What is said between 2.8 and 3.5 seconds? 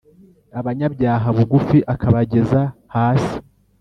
hasi